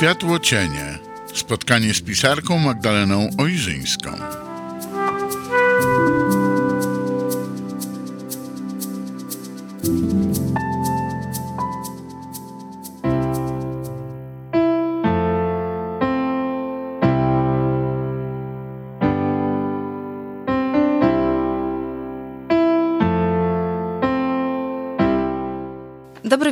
[0.00, 0.98] Światło cienie.
[1.34, 4.10] Spotkanie z pisarką Magdaleną Ojrzyńską.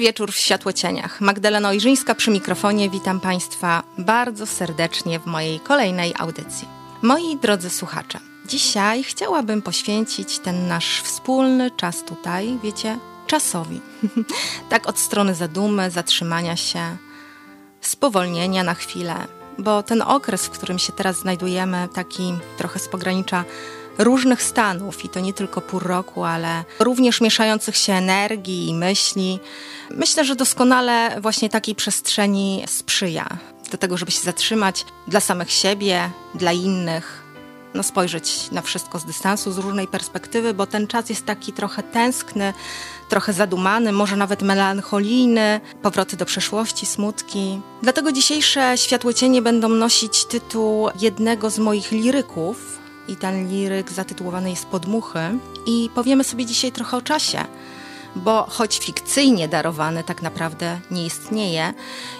[0.09, 1.21] Wieczór w Światłocieniach.
[1.21, 2.91] Magdalena Ojrzyńska przy mikrofonie.
[2.91, 6.69] Witam Państwa bardzo serdecznie w mojej kolejnej audycji.
[7.03, 13.81] Moi drodzy słuchacze, dzisiaj chciałabym poświęcić ten nasz wspólny czas tutaj, wiecie, czasowi.
[14.71, 16.97] tak od strony zadumy, zatrzymania się,
[17.81, 19.15] spowolnienia na chwilę,
[19.59, 23.45] bo ten okres, w którym się teraz znajdujemy, taki trochę z pogranicza
[23.99, 29.39] różnych stanów i to nie tylko pół roku, ale również mieszających się energii i myśli.
[29.91, 33.27] Myślę, że doskonale właśnie takiej przestrzeni sprzyja
[33.71, 37.23] do tego, żeby się zatrzymać dla samych siebie, dla innych,
[37.75, 41.83] no spojrzeć na wszystko z dystansu, z różnej perspektywy, bo ten czas jest taki trochę
[41.83, 42.55] tęskny,
[43.09, 47.61] trochę zadumany, może nawet melancholijny, powroty do przeszłości, smutki.
[47.83, 52.78] Dlatego dzisiejsze światłocienie będą nosić tytuł jednego z moich liryków,
[53.09, 55.19] i ten liryk zatytułowany jest Podmuchy.
[55.67, 57.45] I powiemy sobie dzisiaj trochę o czasie,
[58.17, 61.73] bo choć fikcyjnie darowany tak naprawdę nie istnieje.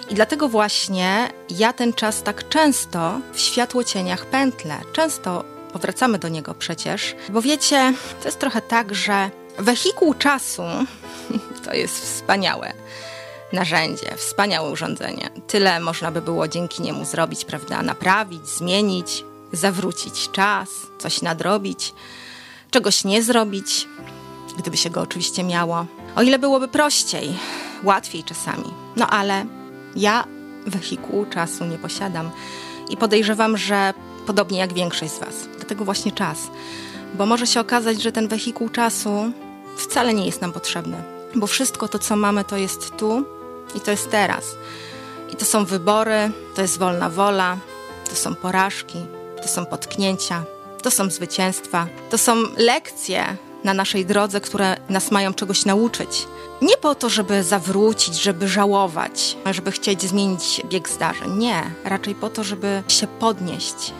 [0.09, 4.77] I dlatego właśnie ja ten czas tak często w światłocieniach pętlę.
[4.93, 10.63] Często powracamy do niego przecież, bo wiecie, to jest trochę tak, że wehikuł czasu
[11.65, 12.73] to jest wspaniałe
[13.53, 15.29] narzędzie, wspaniałe urządzenie.
[15.47, 17.81] Tyle można by było dzięki niemu zrobić, prawda?
[17.81, 21.93] Naprawić, zmienić, zawrócić czas, coś nadrobić,
[22.71, 23.87] czegoś nie zrobić,
[24.57, 25.85] gdyby się go oczywiście miało.
[26.15, 27.29] O ile byłoby prościej,
[27.83, 28.73] łatwiej czasami.
[28.95, 29.45] No ale
[29.95, 30.23] ja
[30.65, 32.31] wehikułu czasu nie posiadam
[32.89, 33.93] i podejrzewam, że
[34.27, 35.35] podobnie jak większość z Was.
[35.55, 36.37] Dlatego właśnie czas.
[37.13, 39.31] Bo może się okazać, że ten wehikuł czasu
[39.77, 41.03] wcale nie jest nam potrzebny.
[41.35, 43.25] Bo wszystko to, co mamy, to jest tu
[43.75, 44.45] i to jest teraz.
[45.33, 47.57] I to są wybory, to jest wolna wola,
[48.09, 48.97] to są porażki,
[49.39, 50.43] to są potknięcia,
[50.81, 56.27] to są zwycięstwa, to są lekcje na naszej drodze, które nas mają czegoś nauczyć.
[56.61, 61.37] Nie po to, żeby zawrócić, żeby żałować, żeby chcieć zmienić bieg zdarzeń.
[61.37, 63.93] Nie, raczej po to, żeby się podnieść,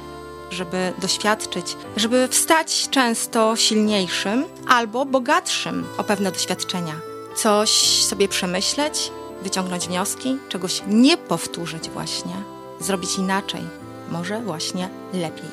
[0.51, 6.95] żeby doświadczyć, żeby wstać często silniejszym albo bogatszym o pewne doświadczenia.
[7.35, 7.69] Coś
[8.03, 9.11] sobie przemyśleć,
[9.43, 12.33] wyciągnąć wnioski, czegoś nie powtórzyć, właśnie,
[12.79, 15.49] zrobić inaczej może właśnie lepiej.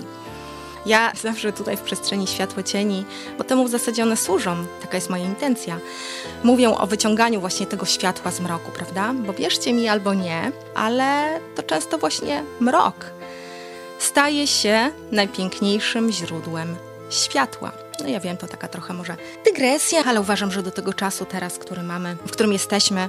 [0.86, 3.04] Ja zawsze tutaj w przestrzeni światło cieni,
[3.38, 5.78] bo temu w zasadzie one służą, taka jest moja intencja,
[6.44, 9.14] mówią o wyciąganiu właśnie tego światła z mroku, prawda?
[9.14, 12.94] Bo wierzcie mi albo nie, ale to często właśnie mrok
[13.98, 16.76] staje się najpiękniejszym źródłem
[17.10, 17.72] światła.
[18.00, 21.58] No ja wiem, to taka trochę może dygresja, ale uważam, że do tego czasu teraz,
[21.58, 23.08] który mamy, w którym jesteśmy,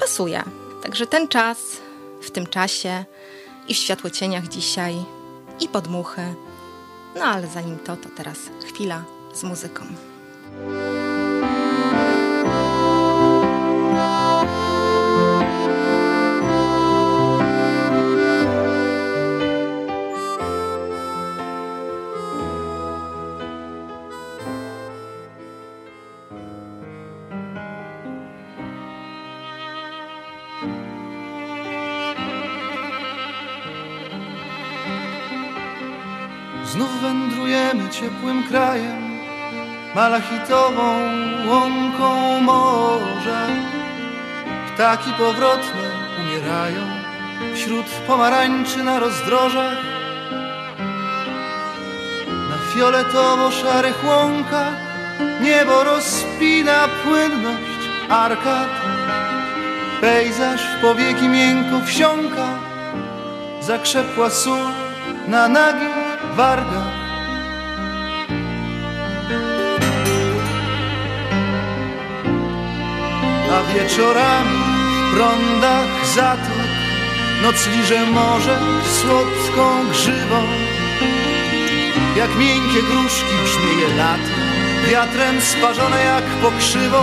[0.00, 0.42] pasuje.
[0.82, 1.58] Także ten czas,
[2.22, 3.04] w tym czasie
[3.68, 5.04] i w światłocieniach dzisiaj,
[5.60, 6.34] i podmuchy.
[7.16, 9.04] No ale zanim to, to teraz chwila
[9.34, 9.84] z muzyką.
[38.48, 39.18] Krajem,
[39.94, 40.94] malachitową
[41.48, 43.46] łąką morza.
[44.74, 45.84] Ptaki powrotne
[46.20, 46.82] umierają
[47.54, 49.78] wśród pomarańczy na rozdrożach.
[52.28, 54.74] Na fioletowo-szarych łąkach
[55.40, 58.68] niebo rozpina płynność arkad.
[60.00, 62.46] Pejzaż w powieki miękko wsiąka,
[63.60, 64.66] zakrzepła sól
[65.28, 65.96] na nagich
[66.36, 66.93] wargach.
[73.54, 74.58] A wieczorami
[75.10, 76.64] w prądach zatok
[77.42, 78.58] nocliże morze
[79.00, 80.42] słodką grzywą.
[82.16, 84.34] Jak miękkie gruszki brzmieje lato,
[84.90, 87.02] wiatrem sparzone jak pokrzywą.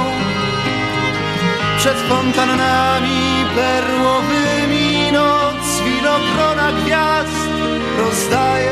[1.77, 7.50] Przed fontannami perłowymi noc winogrona gwiazd
[7.98, 8.71] rozdaje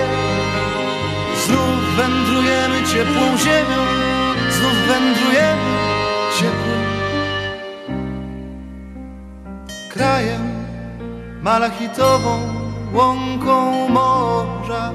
[1.46, 3.82] Znów wędrujemy ciepłą ziemią,
[4.58, 5.59] znów wędrujemy
[10.00, 10.42] krajem.
[11.42, 12.40] malachitową
[12.94, 14.94] łąką morza.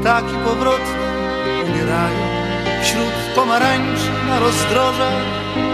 [0.00, 1.06] Ptaki powrotne
[1.64, 2.22] umierają
[2.82, 5.69] wśród pomarańczy na rozdrożach.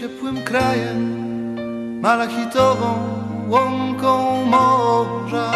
[0.00, 1.00] Ciepłym krajem,
[2.00, 2.88] malachitową
[3.48, 5.52] łąką morza.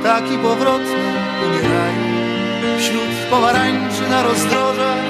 [0.00, 1.04] Ptaki powrotne
[1.46, 2.04] umierają
[2.78, 5.04] wśród pomarańczy na rozdrożach.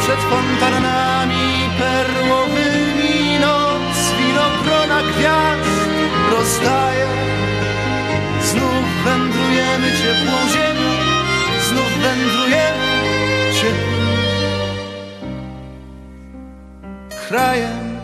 [0.00, 1.46] Przed fontannami
[1.78, 5.88] perłowymi noc winogrona gwiazd
[6.30, 7.06] rozdaje.
[8.42, 10.90] Znów wędrujemy ciepłą ziemią,
[11.68, 12.86] znów wędrujemy
[13.52, 14.05] ciepłym
[17.28, 17.98] krajem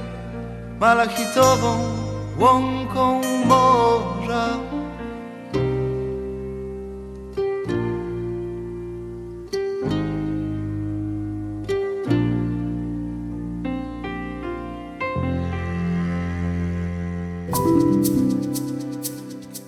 [0.81, 1.79] malachitową
[2.39, 4.59] łąką morza.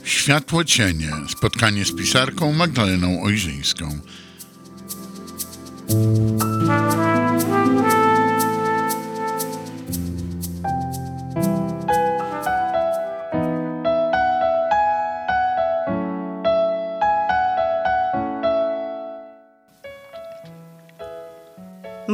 [0.05, 1.11] Światło cienie.
[1.29, 3.99] Spotkanie z pisarką Magdaleną Ojrzyńską.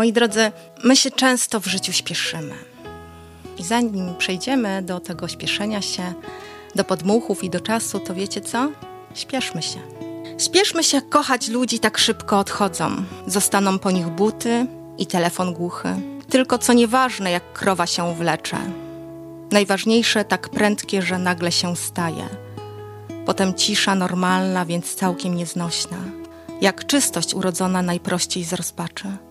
[0.01, 0.53] Moi drodzy,
[0.85, 2.55] my się często w życiu śpieszymy.
[3.59, 6.13] I zanim przejdziemy do tego śpieszenia się,
[6.75, 8.71] do podmuchów i do czasu, to wiecie co?
[9.15, 9.79] Śpieszmy się.
[10.39, 12.91] Śpieszmy się kochać ludzi tak szybko odchodzą.
[13.27, 14.67] Zostaną po nich buty
[14.99, 15.89] i telefon głuchy.
[16.29, 18.59] Tylko co nieważne, jak krowa się wlecze.
[19.51, 22.29] Najważniejsze tak prędkie, że nagle się staje.
[23.27, 25.99] Potem cisza normalna, więc całkiem nieznośna.
[26.61, 29.30] Jak czystość urodzona najprościej z rozpaczy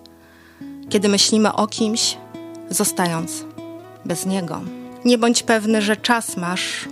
[0.89, 2.18] kiedy myślimy o kimś,
[2.69, 3.45] zostając
[4.06, 4.62] bez niego.
[5.06, 6.88] Nie bądź pewny, że czas masz,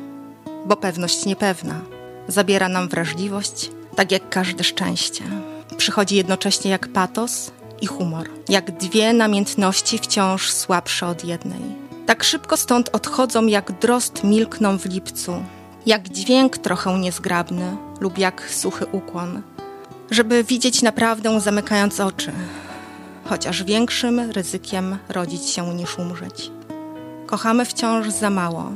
[0.66, 1.82] bo pewność niepewna
[2.28, 5.24] zabiera nam wrażliwość, tak jak każde szczęście.
[5.78, 7.52] Przychodzi jednocześnie jak patos
[7.82, 11.62] i humor, jak dwie namiętności wciąż słabsze od jednej.
[12.06, 15.44] Tak szybko stąd odchodzą, jak drost milkną w lipcu,
[15.86, 19.42] jak dźwięk trochę niezgrabny lub jak suchy ukłon,
[20.12, 22.32] żeby widzieć naprawdę zamykając oczy,
[23.30, 26.52] chociaż większym ryzykiem rodzić się niż umrzeć.
[27.26, 28.72] Kochamy wciąż za mało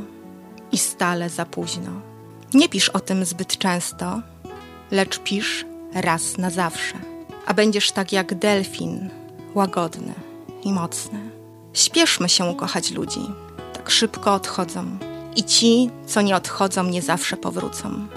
[0.71, 1.91] i stale za późno.
[2.53, 4.21] Nie pisz o tym zbyt często,
[4.91, 6.93] lecz pisz raz na zawsze,
[7.45, 9.09] a będziesz tak jak delfin,
[9.55, 10.13] łagodny
[10.63, 11.19] i mocny.
[11.73, 13.21] Śpieszmy się kochać ludzi,
[13.73, 14.85] tak szybko odchodzą.
[15.35, 18.07] I ci, co nie odchodzą, nie zawsze powrócą.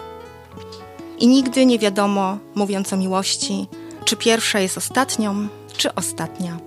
[1.18, 3.66] I nigdy nie wiadomo, mówiąc o miłości,
[4.04, 6.58] czy pierwsza jest ostatnią, czy ostatnia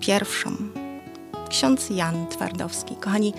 [0.00, 0.56] pierwszą.
[1.48, 2.96] Ksiądz Jan Twardowski.
[2.96, 3.34] Kochani,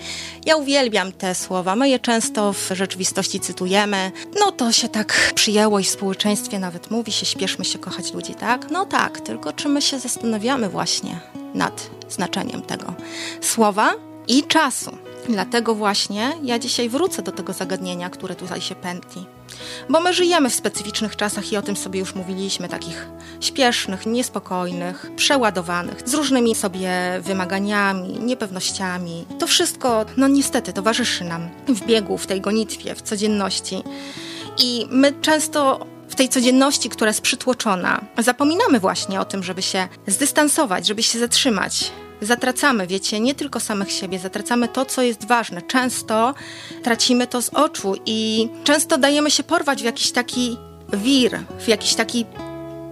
[0.46, 1.76] ja uwielbiam te słowa.
[1.76, 4.12] My je często w rzeczywistości cytujemy.
[4.40, 8.34] No to się tak przyjęło i w społeczeństwie nawet mówi się, śpieszmy się kochać ludzi,
[8.34, 8.70] tak?
[8.70, 11.20] No tak, tylko czy my się zastanawiamy właśnie
[11.54, 12.94] nad znaczeniem tego
[13.40, 13.94] słowa
[14.28, 15.07] i czasu.
[15.28, 19.26] Dlatego właśnie ja dzisiaj wrócę do tego zagadnienia, które tutaj się pętli.
[19.88, 23.06] Bo my żyjemy w specyficznych czasach i o tym sobie już mówiliśmy, takich
[23.40, 29.24] śpiesznych, niespokojnych, przeładowanych, z różnymi sobie wymaganiami, niepewnościami.
[29.38, 33.82] To wszystko, no niestety, towarzyszy nam w biegu, w tej gonitwie, w codzienności.
[34.58, 39.88] I my często w tej codzienności, która jest przytłoczona, zapominamy właśnie o tym, żeby się
[40.06, 41.92] zdystansować, żeby się zatrzymać,
[42.22, 45.62] zatracamy, wiecie, nie tylko samych siebie, zatracamy to, co jest ważne.
[45.62, 46.34] Często
[46.82, 50.56] tracimy to z oczu i często dajemy się porwać w jakiś taki
[50.92, 52.24] wir, w jakiś taki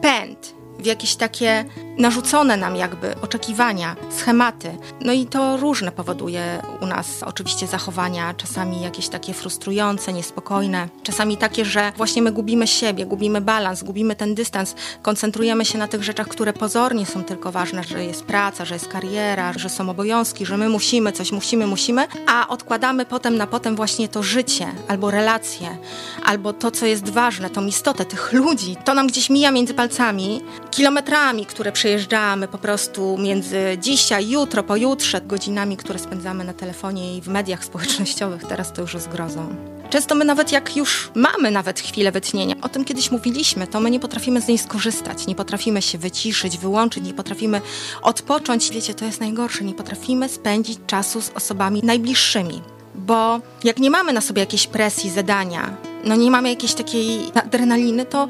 [0.03, 1.65] pęd, w jakieś takie
[1.99, 4.77] narzucone nam jakby oczekiwania, schematy.
[5.01, 11.37] No i to różne powoduje u nas oczywiście zachowania, czasami jakieś takie frustrujące, niespokojne, czasami
[11.37, 16.03] takie, że właśnie my gubimy siebie, gubimy balans, gubimy ten dystans, koncentrujemy się na tych
[16.03, 20.47] rzeczach, które pozornie są tylko ważne, że jest praca, że jest kariera, że są obowiązki,
[20.47, 25.11] że my musimy coś, musimy, musimy, a odkładamy potem na potem właśnie to życie, albo
[25.11, 25.79] relacje,
[26.25, 28.77] albo to, co jest ważne, tą istotę tych ludzi.
[28.85, 35.21] To nam gdzieś mija między palcami, kilometrami, które przejeżdżamy po prostu między dzisiaj, jutro, pojutrze,
[35.21, 38.45] godzinami, które spędzamy na telefonie i w mediach społecznościowych.
[38.45, 39.57] Teraz to już jest grozą.
[39.91, 43.91] Często my nawet jak już mamy nawet chwilę wytchnienia, o tym kiedyś mówiliśmy, to my
[43.91, 47.61] nie potrafimy z niej skorzystać, nie potrafimy się wyciszyć, wyłączyć, nie potrafimy
[48.03, 48.71] odpocząć.
[48.71, 52.63] Wiecie, to jest najgorsze, nie potrafimy spędzić czasu z osobami najbliższymi.
[52.95, 58.05] Bo jak nie mamy na sobie jakiejś presji, zadania, no nie mamy jakiejś takiej adrenaliny,
[58.05, 58.29] to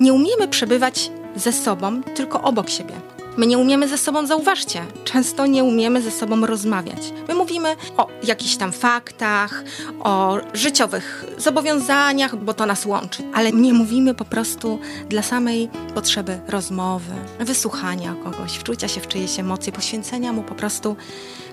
[0.00, 2.94] nie umiemy przebywać ze sobą, tylko obok siebie.
[3.36, 7.12] My nie umiemy ze sobą, zauważcie, często nie umiemy ze sobą rozmawiać.
[7.28, 9.64] My mówimy o jakichś tam faktach,
[10.00, 16.40] o życiowych zobowiązaniach, bo to nas łączy, ale nie mówimy po prostu dla samej potrzeby
[16.48, 20.96] rozmowy, wysłuchania kogoś, wczucia się w czyjeś emocje, poświęcenia mu po prostu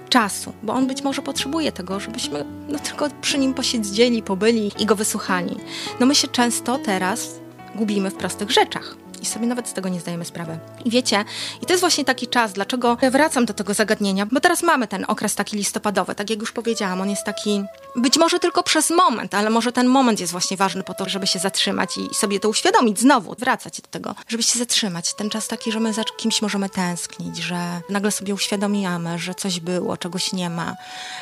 [0.10, 4.86] czasu, bo on być może potrzebuje tego, żebyśmy no, tylko przy nim posiedzieli, pobyli i
[4.86, 5.56] go wysłuchali.
[6.00, 7.40] No my się często teraz
[7.76, 10.60] gubimy w prostych rzeczach i sobie nawet z tego nie zdajemy sprawy.
[10.86, 11.26] I wiecie,
[11.62, 15.06] i to jest właśnie taki czas, dlaczego wracam do tego zagadnienia, bo teraz mamy ten
[15.08, 17.64] okres taki listopadowy, tak jak już powiedziałam, on jest taki
[17.96, 21.28] być może tylko przez moment, ale może ten moment jest właśnie ważny po to, żeby
[21.28, 25.14] się zatrzymać i sobie to uświadomić znowu, wracać do tego, żeby się zatrzymać.
[25.14, 29.60] Ten czas taki, że my za kimś możemy tęsknić, że nagle sobie uświadomiamy, że coś
[29.60, 30.76] było, czegoś nie ma,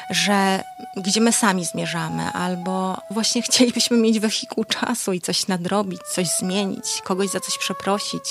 [0.09, 0.63] że
[0.97, 7.01] gdzie my sami zmierzamy, albo właśnie chcielibyśmy mieć wehikuł czasu i coś nadrobić, coś zmienić,
[7.03, 7.86] kogoś za coś przeprosić,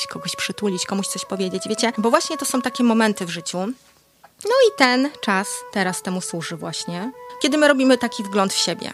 [0.08, 1.92] kogoś przytulić, komuś coś powiedzieć, wiecie?
[1.98, 3.58] Bo właśnie to są takie momenty w życiu.
[4.44, 8.92] No i ten czas teraz temu służy właśnie, kiedy my robimy taki wgląd w siebie.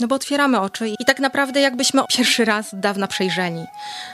[0.00, 3.64] No bo otwieramy oczy i tak naprawdę jakbyśmy pierwszy raz od dawna przejrzeli.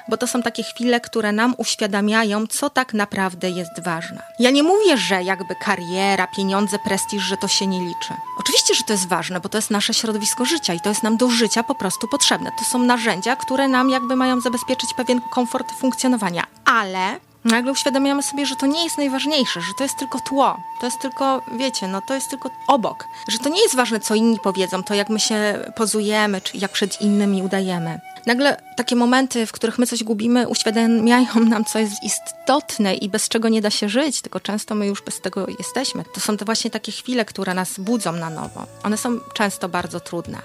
[0.09, 4.23] Bo to są takie chwile, które nam uświadamiają, co tak naprawdę jest ważne.
[4.39, 8.15] Ja nie mówię, że jakby kariera, pieniądze, prestiż, że to się nie liczy.
[8.39, 11.17] Oczywiście, że to jest ważne, bo to jest nasze środowisko życia i to jest nam
[11.17, 12.51] do życia po prostu potrzebne.
[12.59, 16.45] To są narzędzia, które nam jakby mają zabezpieczyć pewien komfort funkcjonowania.
[16.65, 20.87] Ale nagle uświadamiamy sobie, że to nie jest najważniejsze, że to jest tylko tło, to
[20.87, 24.39] jest tylko, wiecie, no to jest tylko obok, że to nie jest ważne, co inni
[24.43, 28.01] powiedzą, to jak my się pozujemy, czy jak przed innymi udajemy.
[28.27, 33.29] Nagle takie momenty, w których my coś gubimy, uświadamiają nam, co jest istotne i bez
[33.29, 36.05] czego nie da się żyć, tylko często my już bez tego jesteśmy.
[36.15, 38.67] To są te właśnie takie chwile, które nas budzą na nowo.
[38.83, 40.39] One są często bardzo trudne.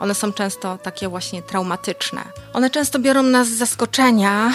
[0.00, 2.24] One są często takie właśnie traumatyczne.
[2.52, 4.52] One często biorą nas z zaskoczenia,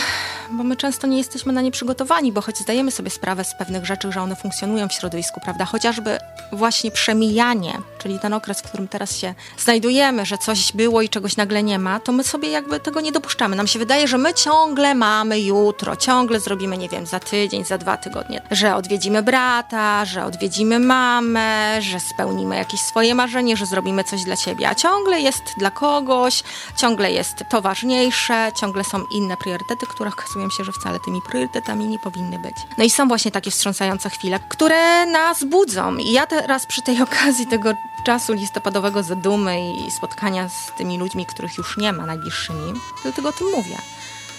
[0.52, 3.86] bo my często nie jesteśmy na nie przygotowani, bo choć zdajemy sobie sprawę z pewnych
[3.86, 5.66] rzeczy, że one funkcjonują w środowisku, prawda?
[5.66, 6.18] Chociażby
[6.52, 11.38] właśnie przemijanie, czyli ten okres, w którym teraz się znajdujemy, że coś było i czegoś
[11.38, 13.56] nagle nie ma, to my sobie jakby tego nie dopuszczamy.
[13.56, 17.78] Nam się wydaje, że my ciągle mamy jutro, ciągle zrobimy, nie wiem, za tydzień, za
[17.78, 24.04] dwa tygodnie, że odwiedzimy brata, że odwiedzimy mamę, że spełnimy jakieś swoje marzenie, że zrobimy
[24.04, 26.44] coś dla siebie, a ciągle jest dla kogoś,
[26.78, 31.88] ciągle jest to ważniejsze, ciągle są inne priorytety, które okazują się, że wcale tymi priorytetami
[31.88, 32.56] nie powinny być.
[32.78, 35.98] No i są właśnie takie wstrząsające chwile, które nas budzą.
[35.98, 37.74] I ja teraz przy tej okazji tego
[38.06, 42.74] czasu listopadowego zadumy i spotkania z tymi ludźmi, których już nie ma najbliższymi,
[43.04, 43.78] dlatego o tym mówię.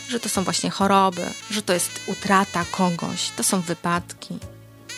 [0.09, 4.39] Że to są właśnie choroby, że to jest utrata kogoś, to są wypadki,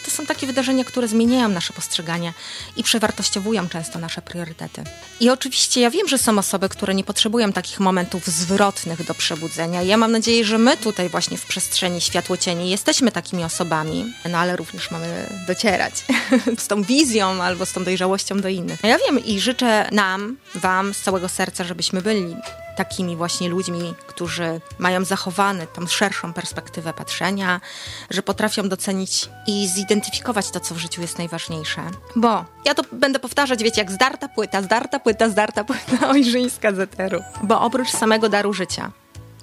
[0.04, 2.32] to są takie wydarzenia, które zmieniają nasze postrzeganie
[2.76, 4.82] i przewartościowują często nasze priorytety.
[5.20, 9.82] I oczywiście ja wiem, że są osoby, które nie potrzebują takich momentów zwrotnych do przebudzenia.
[9.82, 14.56] Ja mam nadzieję, że my tutaj właśnie w przestrzeni światłocieni jesteśmy takimi osobami, no ale
[14.56, 15.94] również mamy docierać
[16.58, 18.80] z tą wizją albo z tą dojrzałością do innych.
[18.82, 22.36] Ja wiem i życzę nam, wam z całego serca, żebyśmy byli
[22.78, 27.60] takimi właśnie ludźmi, którzy mają zachowane tą szerszą perspektywę patrzenia,
[28.10, 31.82] że potrafią docenić i zidentyfikować to, co w życiu jest najważniejsze.
[32.16, 36.78] Bo ja to będę powtarzać, wiecie, jak zdarta płyta, zdarta płyta, zdarta płyta ojrzyńska z
[36.78, 37.20] eteru.
[37.42, 38.90] Bo oprócz samego daru życia,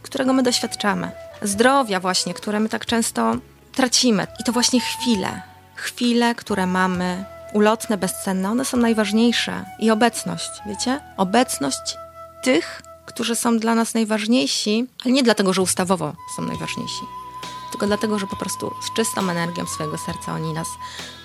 [0.01, 1.11] którego my doświadczamy,
[1.41, 3.35] zdrowia właśnie, które my tak często
[3.71, 5.41] tracimy, i to właśnie chwile,
[5.75, 9.65] chwile, które mamy, ulotne, bezcenne, one są najważniejsze.
[9.79, 10.99] I obecność, wiecie?
[11.17, 11.97] Obecność
[12.43, 17.01] tych, którzy są dla nas najważniejsi, ale nie dlatego, że ustawowo są najważniejsi,
[17.71, 20.67] tylko dlatego, że po prostu z czystą energią swojego serca oni nas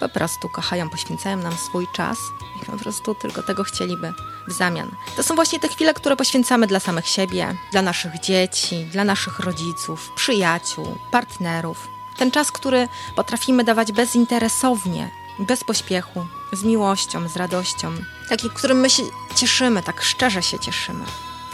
[0.01, 2.19] po prostu kochają, poświęcają nam swój czas
[2.63, 4.13] i po prostu tylko tego chcieliby
[4.49, 4.91] w zamian.
[5.17, 9.39] To są właśnie te chwile, które poświęcamy dla samych siebie, dla naszych dzieci, dla naszych
[9.39, 11.89] rodziców, przyjaciół, partnerów.
[12.19, 17.93] Ten czas, który potrafimy dawać bezinteresownie, bez pośpiechu, z miłością, z radością,
[18.29, 19.03] taki, którym my się
[19.35, 21.05] cieszymy, tak szczerze się cieszymy.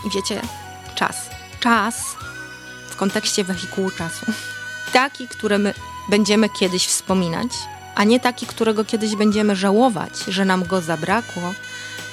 [0.07, 0.41] I wiecie,
[0.95, 1.31] czas.
[1.61, 2.17] Czas
[2.91, 4.27] w kontekście wehikułu czasu.
[4.93, 5.75] Taki, który my
[6.11, 7.49] będziemy kiedyś wspominać,
[7.95, 11.55] a nie taki, którego kiedyś będziemy żałować, że nam go zabrakło,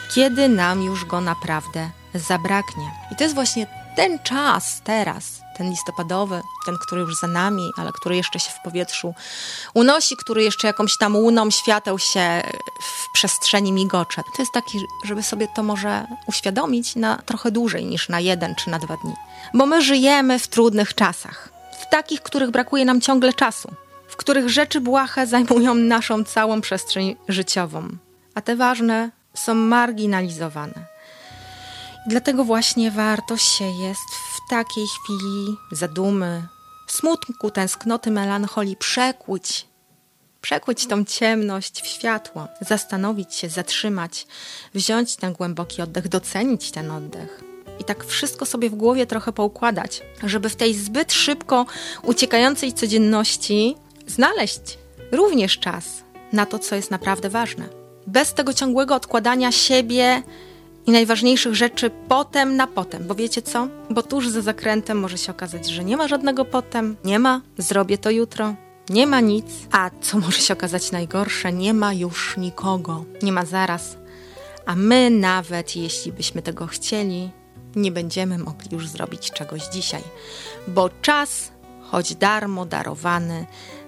[0.09, 2.91] kiedy nam już go naprawdę zabraknie.
[3.11, 7.91] I to jest właśnie ten czas teraz, ten listopadowy, ten, który już za nami, ale
[7.91, 9.13] który jeszcze się w powietrzu
[9.73, 12.43] unosi, który jeszcze jakąś tam łuną świateł się
[12.81, 14.21] w przestrzeni migocze.
[14.35, 18.69] To jest taki, żeby sobie to może uświadomić na trochę dłużej niż na jeden czy
[18.69, 19.13] na dwa dni.
[19.53, 21.49] Bo my żyjemy w trudnych czasach,
[21.81, 23.69] w takich, których brakuje nam ciągle czasu,
[24.07, 27.89] w których rzeczy błahe zajmują naszą całą przestrzeń życiową,
[28.35, 30.92] a te ważne są marginalizowane.
[32.07, 36.47] Dlatego właśnie warto się jest w takiej chwili zadumy,
[36.87, 39.67] smutku, tęsknoty, melancholii przekłuć,
[40.41, 44.27] przekłuć tą ciemność w światło, zastanowić się, zatrzymać,
[44.73, 47.43] wziąć ten głęboki oddech, docenić ten oddech.
[47.79, 51.65] I tak wszystko sobie w głowie trochę poukładać, żeby w tej zbyt szybko
[52.03, 53.75] uciekającej codzienności
[54.07, 54.77] znaleźć
[55.11, 55.85] również czas
[56.33, 57.69] na to, co jest naprawdę ważne.
[58.07, 60.23] Bez tego ciągłego odkładania siebie,
[60.85, 63.67] i najważniejszych rzeczy potem na potem, bo wiecie co?
[63.89, 67.97] Bo tuż za zakrętem może się okazać, że nie ma żadnego potem, nie ma, zrobię
[67.97, 68.55] to jutro,
[68.89, 73.45] nie ma nic, a co może się okazać najgorsze, nie ma już nikogo, nie ma
[73.45, 73.97] zaraz.
[74.65, 77.31] A my nawet jeśli byśmy tego chcieli,
[77.75, 80.01] nie będziemy mogli już zrobić czegoś dzisiaj,
[80.67, 83.45] bo czas, choć darmo darowany,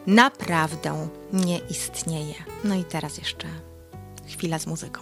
[0.08, 2.36] naprawdę nie istnieje.
[2.64, 3.48] No i teraz jeszcze
[4.28, 5.02] chwila z muzyką.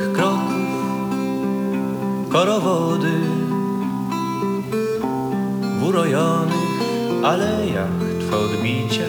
[0.00, 0.52] mych kroków
[2.28, 3.20] korowody.
[5.80, 9.04] W urojonych alejach Twe odbicia,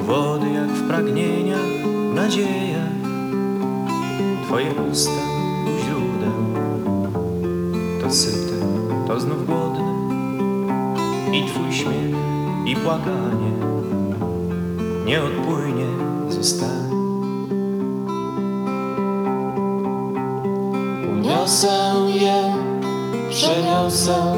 [0.00, 1.68] uwody jak w pragnieniach,
[2.14, 2.98] nadziejach
[4.44, 5.22] Twoje usta
[5.66, 6.38] u źródeł
[8.00, 8.54] to syte,
[9.06, 9.88] to znów głodne.
[11.32, 12.16] I Twój śmiech
[12.66, 13.52] i płakanie
[15.06, 15.86] nie odpłynie,
[16.28, 16.87] zostanie
[21.48, 22.54] Przeniosę je,
[23.30, 24.36] przeniosę.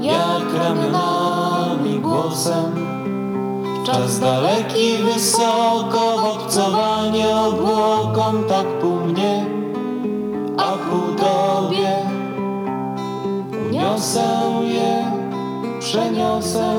[0.00, 2.74] Jak ramionami głosem.
[3.86, 9.46] Czas daleki, wysoko W obcowanie obłokom Tak pół mnie,
[10.58, 11.96] a pół tobie.
[13.68, 14.28] Uniosę
[14.62, 15.04] je,
[15.80, 16.74] przeniosę.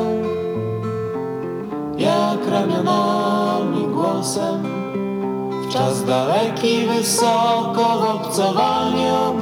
[1.97, 4.74] Jak ramionami głosem.
[5.75, 9.33] Czas daleki, wysoko w obcowaniu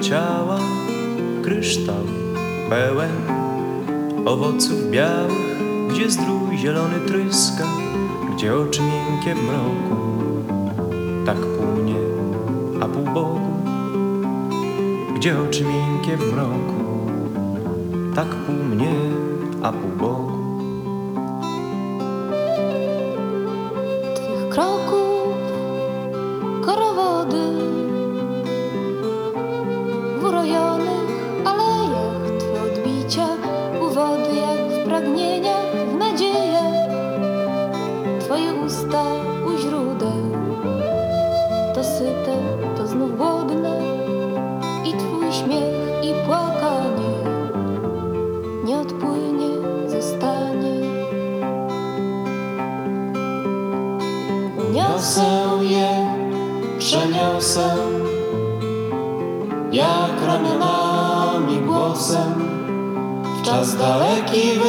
[0.00, 0.58] ciała
[1.42, 2.04] kryształ
[2.70, 3.10] pełen
[4.26, 5.58] owoców białych,
[5.90, 7.64] gdzie zdrój zielony tryska,
[8.34, 9.96] gdzie oczy miękkie w mroku,
[11.26, 12.00] tak pół mnie,
[12.80, 13.40] a pół Bogu.
[15.16, 17.10] Gdzie oczy miękkie w mroku,
[18.14, 18.94] tak pół mnie,
[19.62, 20.29] a pół Bogu.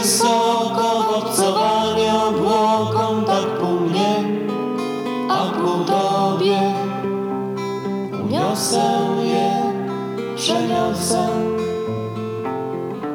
[0.01, 4.23] Wysoko W obcowanie obłoką Tak pół mnie,
[5.29, 6.73] a pół tobie.
[8.23, 9.73] Uniosę je,
[10.35, 11.27] przeniosę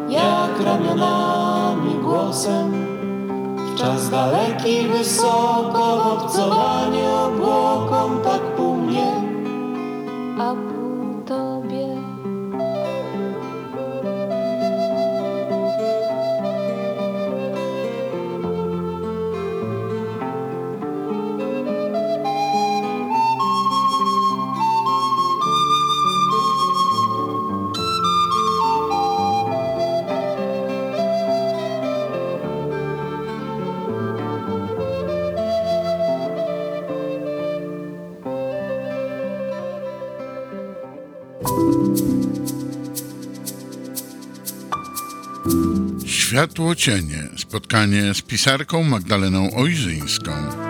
[0.09, 2.72] Jak ramionami głosem.
[3.57, 6.12] W czas daleki, wysoko, w
[46.37, 47.29] Światło cienie.
[47.37, 50.66] Spotkanie z pisarką Magdaleną Ojrzyńską.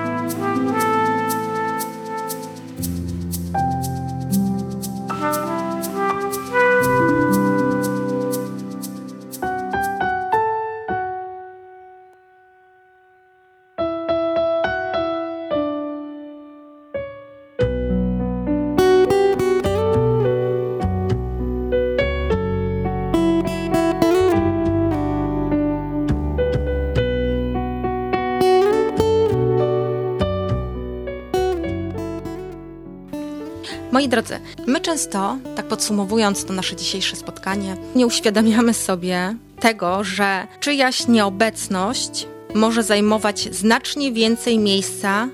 [34.06, 40.46] Moi drodzy, my często, tak podsumowując to nasze dzisiejsze spotkanie, nie uświadamiamy sobie tego, że
[40.60, 45.28] czyjaś nieobecność może zajmować znacznie więcej miejsca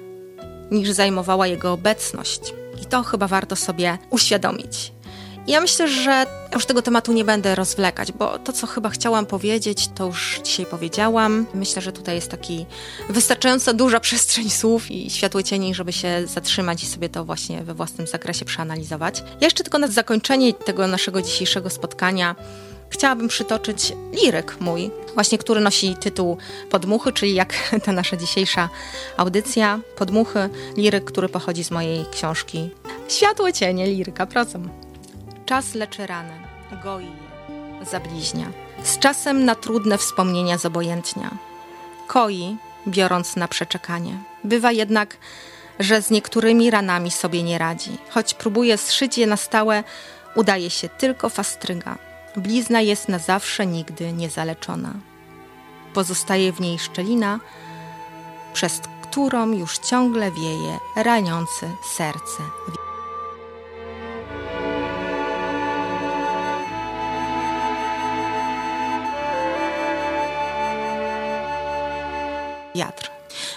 [0.70, 2.40] niż zajmowała jego obecność.
[2.82, 4.92] I to chyba warto sobie uświadomić.
[5.46, 9.88] Ja myślę, że już tego tematu nie będę rozwlekać, bo to, co chyba chciałam powiedzieć,
[9.94, 11.46] to już dzisiaj powiedziałam.
[11.54, 12.66] Myślę, że tutaj jest taki
[13.08, 17.74] wystarczająco duża przestrzeń słów i światło cieni, żeby się zatrzymać i sobie to właśnie we
[17.74, 19.20] własnym zakresie przeanalizować.
[19.20, 22.36] Ja jeszcze tylko na zakończenie tego naszego dzisiejszego spotkania
[22.90, 26.36] chciałabym przytoczyć liryk mój, właśnie który nosi tytuł
[26.70, 28.68] Podmuchy, czyli jak ta nasza dzisiejsza
[29.16, 32.70] audycja, Podmuchy, liryk, który pochodzi z mojej książki
[33.08, 34.62] Światło cienie, liryka, proszę.
[35.46, 36.34] Czas leczy rany,
[36.82, 38.46] goi je, zabliźnia.
[38.82, 41.30] Z czasem na trudne wspomnienia zobojętnia.
[42.06, 42.56] Koi,
[42.88, 44.18] biorąc na przeczekanie.
[44.44, 45.16] Bywa jednak,
[45.78, 47.98] że z niektórymi ranami sobie nie radzi.
[48.10, 49.84] Choć próbuje zszyć je na stałe,
[50.34, 51.98] udaje się tylko fastryga.
[52.36, 54.92] Blizna jest na zawsze nigdy niezaleczona.
[55.94, 57.40] Pozostaje w niej szczelina,
[58.52, 62.42] przez którą już ciągle wieje raniący serce
[72.74, 73.10] wiatr.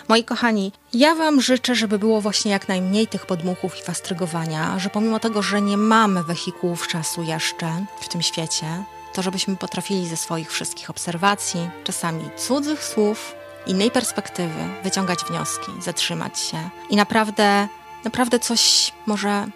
[0.07, 4.89] Moi kochani, ja Wam życzę, żeby było właśnie jak najmniej tych podmuchów i fastrygowania, że
[4.89, 10.17] pomimo tego, że nie mamy wehikułów czasu jeszcze w tym świecie, to żebyśmy potrafili ze
[10.17, 13.35] swoich wszystkich obserwacji, czasami cudzych słów,
[13.67, 17.67] innej perspektywy, wyciągać wnioski, zatrzymać się i naprawdę,
[18.03, 19.47] naprawdę coś może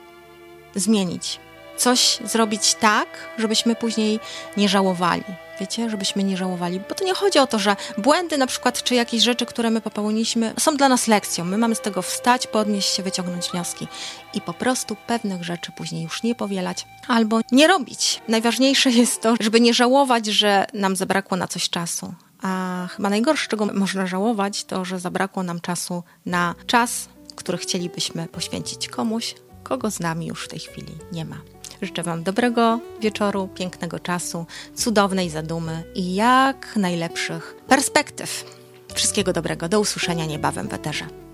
[0.76, 1.40] zmienić.
[1.78, 4.20] Coś zrobić tak, żebyśmy później
[4.58, 5.24] nie żałowali.
[5.60, 6.80] Wiecie, żebyśmy nie żałowali.
[6.90, 9.82] Bo to nie chodzi o to, że błędy na przykład, czy jakieś rzeczy, które my
[9.82, 11.46] popełniliśmy, są dla nas lekcją.
[11.46, 13.88] My mamy z tego wstać, podnieść się, wyciągnąć wnioski
[14.34, 18.22] i po prostu pewnych rzeczy później już nie powielać albo nie robić.
[18.28, 22.14] Najważniejsze jest to, żeby nie żałować, że nam zabrakło na coś czasu.
[22.42, 28.28] A chyba najgorsze, czego można żałować, to, że zabrakło nam czasu na czas, który chcielibyśmy
[28.28, 31.38] poświęcić komuś, kogo z nami już w tej chwili nie ma.
[31.82, 38.46] Życzę Wam dobrego wieczoru, pięknego czasu, cudownej zadumy i jak najlepszych perspektyw.
[38.94, 39.70] Wszystkiego dobrego.
[39.70, 41.29] Do usłyszenia niebawem w eterze.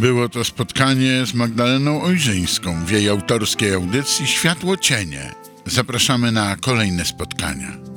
[0.00, 5.34] Było to spotkanie z Magdaleną Ojrzyńską w jej autorskiej audycji Światło Cienie.
[5.66, 7.89] Zapraszamy na kolejne spotkania.